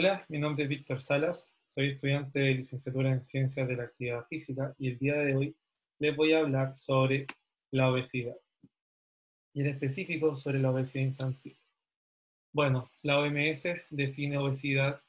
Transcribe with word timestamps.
Hola, 0.00 0.24
mi 0.28 0.38
nombre 0.38 0.62
es 0.62 0.70
Víctor 0.70 1.02
Salas, 1.02 1.50
soy 1.64 1.88
estudiante 1.88 2.38
de 2.38 2.54
licenciatura 2.54 3.10
en 3.10 3.24
Ciencias 3.24 3.66
de 3.66 3.74
la 3.74 3.82
Actividad 3.82 4.24
Física 4.28 4.72
y 4.78 4.90
el 4.90 4.98
día 5.00 5.16
de 5.16 5.34
hoy 5.34 5.56
les 5.98 6.14
voy 6.14 6.34
a 6.34 6.38
hablar 6.38 6.78
sobre 6.78 7.26
la 7.72 7.90
obesidad 7.90 8.36
y 9.52 9.62
en 9.62 9.66
específico 9.66 10.36
sobre 10.36 10.60
la 10.60 10.70
obesidad 10.70 11.02
infantil. 11.02 11.58
Bueno, 12.52 12.88
la 13.02 13.18
OMS 13.18 13.64
define 13.90 14.38
obesidad 14.38 15.02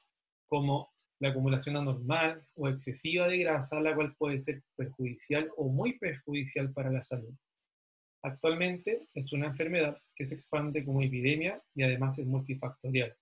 como 0.48 0.91
la 1.20 1.30
acumulación 1.30 1.77
anormal 1.77 2.44
o 2.55 2.67
excesiva 2.67 3.27
de 3.27 3.38
grasa, 3.38 3.80
la 3.80 3.94
cual 3.94 4.16
puede 4.16 4.40
ser 4.40 4.63
perjudicial 4.76 5.52
o 5.55 5.70
muy 5.70 5.99
perjudicial 5.99 6.73
para 6.73 6.90
la 6.90 7.03
salud. 7.03 7.35
Actualmente 8.23 9.08
es 9.13 9.31
una 9.34 9.45
enfermedad 9.45 10.02
que 10.16 10.26
se 10.26 10.34
expande 10.34 10.84
como 10.84 11.03
epidemia 11.03 11.62
y 11.76 11.84
además 11.84 12.17
es 12.17 12.26
multifactorial 12.26 13.16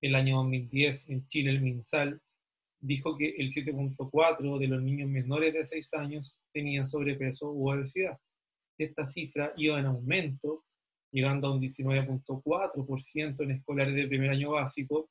el 0.00 0.14
año 0.14 0.36
2010 0.36 1.08
en 1.10 1.26
Chile, 1.28 1.50
el 1.50 1.60
MinSal, 1.60 2.20
dijo 2.80 3.16
que 3.16 3.30
el 3.38 3.50
7.4 3.50 4.58
de 4.58 4.68
los 4.68 4.82
niños 4.82 5.08
menores 5.08 5.54
de 5.54 5.64
6 5.64 5.94
años 5.94 6.38
tenían 6.52 6.86
sobrepeso 6.86 7.50
u 7.50 7.70
obesidad. 7.70 8.18
Esta 8.78 9.06
cifra 9.06 9.52
iba 9.56 9.80
en 9.80 9.86
aumento, 9.86 10.64
llegando 11.10 11.48
a 11.48 11.54
un 11.54 11.60
19.4% 11.60 13.42
en 13.42 13.50
escolares 13.50 13.94
de 13.94 14.08
primer 14.08 14.30
año 14.30 14.50
básico 14.50 15.08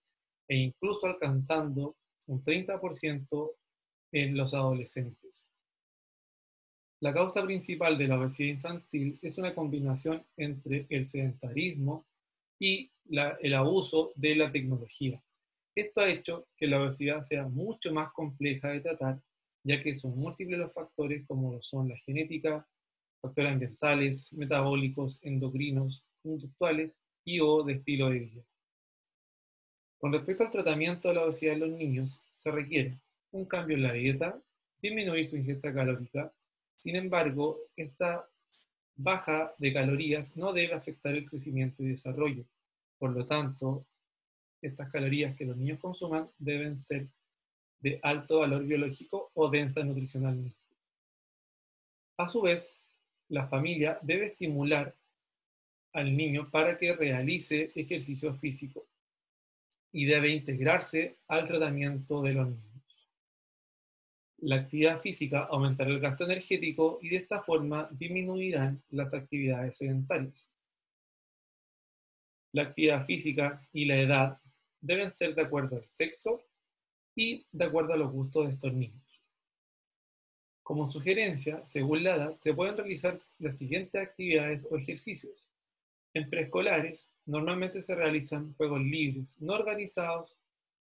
e 0.47 0.55
incluso 0.57 1.07
alcanzando 1.07 1.95
un 2.27 2.43
30% 2.43 3.51
en 4.11 4.37
los 4.37 4.53
adolescentes. 4.53 5.49
La 7.01 7.13
causa 7.13 7.43
principal 7.43 7.97
de 7.97 8.07
la 8.07 8.19
obesidad 8.19 8.49
infantil 8.49 9.19
es 9.21 9.37
una 9.37 9.53
combinación 9.53 10.23
entre 10.37 10.85
el 10.89 11.07
sedentarismo 11.07 12.05
y 12.59 12.91
el 13.09 13.53
abuso 13.53 14.11
de 14.15 14.35
la 14.35 14.51
tecnología. 14.51 15.21
Esto 15.75 16.01
ha 16.01 16.09
hecho 16.09 16.47
que 16.55 16.67
la 16.67 16.81
obesidad 16.81 17.21
sea 17.21 17.47
mucho 17.47 17.91
más 17.91 18.11
compleja 18.13 18.69
de 18.69 18.79
tratar, 18.79 19.19
ya 19.63 19.81
que 19.83 19.95
son 19.95 20.17
múltiples 20.17 20.59
los 20.59 20.73
factores 20.73 21.25
como 21.27 21.53
lo 21.53 21.61
son 21.61 21.89
la 21.89 21.97
genética, 21.97 22.65
factores 23.21 23.51
ambientales, 23.51 24.31
metabólicos, 24.33 25.19
endocrinos, 25.21 26.03
conductuales 26.23 26.97
y 27.25 27.39
o 27.39 27.63
de 27.63 27.73
estilo 27.73 28.09
de 28.09 28.19
vida. 28.19 28.43
Con 29.97 30.13
respecto 30.13 30.43
al 30.43 30.51
tratamiento 30.51 31.09
de 31.09 31.15
la 31.15 31.23
obesidad 31.23 31.55
en 31.55 31.59
los 31.61 31.71
niños, 31.71 32.19
se 32.37 32.51
requiere 32.51 32.99
un 33.31 33.45
cambio 33.45 33.75
en 33.75 33.83
la 33.83 33.93
dieta, 33.93 34.39
disminuir 34.81 35.27
su 35.27 35.35
ingesta 35.35 35.73
calórica. 35.73 36.31
Sin 36.77 36.95
embargo, 36.95 37.59
esta 37.75 38.29
baja 38.95 39.53
de 39.57 39.73
calorías 39.73 40.35
no 40.35 40.53
debe 40.53 40.73
afectar 40.73 41.13
el 41.15 41.29
crecimiento 41.29 41.83
y 41.83 41.87
desarrollo. 41.87 42.45
Por 42.97 43.11
lo 43.11 43.25
tanto, 43.25 43.85
estas 44.61 44.91
calorías 44.91 45.35
que 45.35 45.45
los 45.45 45.57
niños 45.57 45.79
consuman 45.79 46.29
deben 46.37 46.77
ser 46.77 47.07
de 47.79 47.99
alto 48.01 48.39
valor 48.39 48.63
biológico 48.65 49.31
o 49.33 49.49
densas 49.49 49.85
nutricionalmente. 49.85 50.57
A 52.17 52.27
su 52.27 52.41
vez, 52.41 52.73
la 53.29 53.47
familia 53.47 53.99
debe 54.01 54.27
estimular 54.27 54.95
al 55.93 56.15
niño 56.15 56.49
para 56.49 56.77
que 56.77 56.95
realice 56.95 57.71
ejercicio 57.75 58.33
físico 58.35 58.85
y 59.91 60.05
debe 60.05 60.29
integrarse 60.29 61.17
al 61.27 61.47
tratamiento 61.47 62.21
de 62.21 62.33
los 62.33 62.47
niños. 62.47 62.74
La 64.45 64.57
actividad 64.57 65.01
física 65.01 65.45
aumentará 65.45 65.89
el 65.89 65.99
gasto 65.99 66.23
energético 66.23 66.99
y 67.01 67.09
de 67.09 67.15
esta 67.15 67.41
forma 67.41 67.89
disminuirán 67.91 68.79
las 68.91 69.11
actividades 69.11 69.77
sedentarias. 69.77 70.51
La 72.51 72.61
actividad 72.61 73.03
física 73.07 73.67
y 73.73 73.85
la 73.85 73.97
edad 73.97 74.39
deben 74.81 75.09
ser 75.09 75.33
de 75.33 75.41
acuerdo 75.41 75.77
al 75.77 75.89
sexo 75.89 76.43
y 77.15 77.43
de 77.51 77.65
acuerdo 77.65 77.93
a 77.93 77.97
los 77.97 78.11
gustos 78.11 78.45
de 78.45 78.53
estos 78.53 78.71
niños. 78.71 79.23
Como 80.61 80.91
sugerencia, 80.91 81.65
según 81.65 82.03
la 82.03 82.15
edad, 82.15 82.39
se 82.39 82.53
pueden 82.53 82.77
realizar 82.77 83.17
las 83.39 83.57
siguientes 83.57 83.99
actividades 83.99 84.67
o 84.69 84.77
ejercicios. 84.77 85.49
En 86.13 86.29
preescolares, 86.29 87.09
normalmente 87.25 87.81
se 87.81 87.95
realizan 87.95 88.53
juegos 88.53 88.81
libres, 88.81 89.35
no 89.39 89.53
organizados 89.53 90.37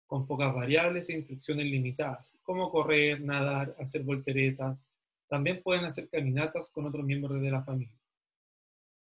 con 0.09 0.25
pocas 0.25 0.51
variables 0.55 1.07
e 1.07 1.13
instrucciones 1.13 1.67
limitadas, 1.67 2.35
como 2.41 2.71
correr, 2.71 3.21
nadar, 3.21 3.75
hacer 3.77 4.01
volteretas. 4.01 4.83
También 5.27 5.61
pueden 5.61 5.85
hacer 5.85 6.09
caminatas 6.09 6.67
con 6.69 6.87
otros 6.87 7.05
miembros 7.05 7.39
de 7.39 7.51
la 7.51 7.63
familia. 7.63 7.95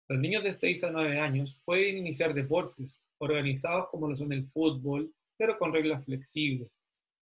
Los 0.09 0.19
niños 0.19 0.44
de 0.44 0.51
6 0.51 0.84
a 0.84 0.91
9 0.91 1.17
años 1.17 1.62
pueden 1.63 2.00
iniciar 2.00 2.34
deportes 2.34 3.01
organizados 3.19 3.88
como 3.90 4.09
lo 4.09 4.17
son 4.17 4.34
el 4.34 4.50
fútbol, 4.50 5.09
pero 5.38 5.57
con 5.57 5.72
reglas 5.72 6.03
flexibles. 6.03 6.69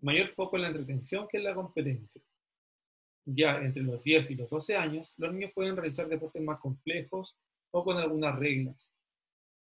Mayor 0.00 0.30
foco 0.30 0.56
en 0.56 0.62
la 0.62 0.68
entretención 0.68 1.28
que 1.28 1.36
en 1.36 1.44
la 1.44 1.54
competencia. 1.54 2.20
Ya 3.26 3.58
entre 3.58 3.84
los 3.84 4.02
10 4.02 4.32
y 4.32 4.34
los 4.34 4.50
12 4.50 4.74
años, 4.74 5.14
los 5.18 5.32
niños 5.32 5.52
pueden 5.54 5.76
realizar 5.76 6.08
deportes 6.08 6.42
más 6.42 6.58
complejos 6.58 7.36
o 7.70 7.84
con 7.84 7.96
algunas 7.96 8.36
reglas, 8.36 8.90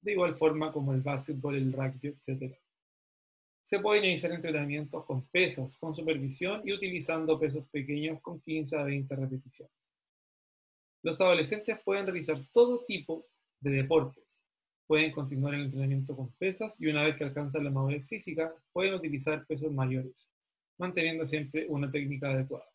de 0.03 0.13
igual 0.13 0.37
forma 0.37 0.71
como 0.71 0.95
el 0.95 1.01
básquetbol, 1.01 1.57
el 1.57 1.73
rugby, 1.73 2.17
etc 2.27 2.64
se 3.65 3.81
pueden 3.81 4.05
iniciar 4.05 4.33
entrenamientos 4.33 5.05
con 5.07 5.27
pesas, 5.29 5.77
con 5.79 5.95
supervisión 5.95 6.61
y 6.65 6.73
utilizando 6.73 7.41
pesos 7.41 7.67
pequeños 7.71 8.21
con 8.21 8.39
15 8.41 8.77
a 8.77 8.85
20 8.85 9.17
repeticiones. 9.17 9.75
Los 11.03 11.21
adolescentes 11.21 11.79
pueden 11.83 12.07
realizar 12.07 12.39
todo 12.53 12.85
tipo 12.85 13.27
de 13.61 13.71
deportes. 13.71 14.25
Pueden 14.87 15.13
continuar 15.13 15.55
el 15.55 15.65
entrenamiento 15.65 16.15
con 16.15 16.31
pesas 16.33 16.79
y 16.79 16.89
una 16.89 17.03
vez 17.03 17.17
que 17.17 17.25
alcanzan 17.25 17.65
la 17.65 17.71
madurez 17.71 18.07
física, 18.07 18.55
pueden 18.71 18.95
utilizar 18.95 19.47
pesos 19.47 19.73
mayores, 19.73 20.31
manteniendo 20.79 21.27
siempre 21.27 21.67
una 21.69 21.91
técnica 21.91 22.31
adecuada. 22.31 22.69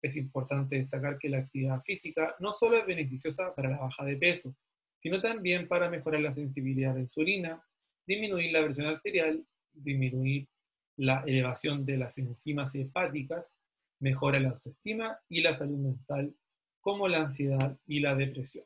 Es 0.00 0.16
importante 0.16 0.76
destacar 0.76 1.18
que 1.18 1.28
la 1.28 1.38
actividad 1.38 1.82
física 1.82 2.36
no 2.38 2.52
solo 2.52 2.78
es 2.78 2.86
beneficiosa 2.86 3.52
para 3.52 3.70
la 3.70 3.78
baja 3.78 4.04
de 4.04 4.16
peso, 4.16 4.54
sino 5.00 5.20
también 5.20 5.66
para 5.66 5.90
mejorar 5.90 6.20
la 6.20 6.32
sensibilidad 6.32 6.94
de 6.94 7.00
insulina, 7.00 7.60
disminuir 8.06 8.52
la 8.52 8.64
presión 8.64 8.86
arterial 8.86 9.44
disminuir 9.82 10.48
la 10.96 11.22
elevación 11.26 11.84
de 11.84 11.96
las 11.96 12.18
enzimas 12.18 12.74
hepáticas, 12.74 13.52
mejora 14.00 14.40
la 14.40 14.50
autoestima 14.50 15.18
y 15.28 15.42
la 15.42 15.54
salud 15.54 15.78
mental, 15.78 16.34
como 16.80 17.08
la 17.08 17.22
ansiedad 17.22 17.78
y 17.86 18.00
la 18.00 18.14
depresión. 18.14 18.64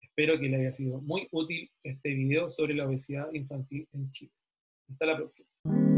Espero 0.00 0.38
que 0.38 0.48
le 0.48 0.58
haya 0.58 0.72
sido 0.72 1.00
muy 1.00 1.26
útil 1.32 1.70
este 1.82 2.14
video 2.14 2.50
sobre 2.50 2.74
la 2.74 2.86
obesidad 2.86 3.32
infantil 3.32 3.88
en 3.92 4.10
Chile. 4.12 4.32
Hasta 4.88 5.06
la 5.06 5.16
próxima. 5.16 5.93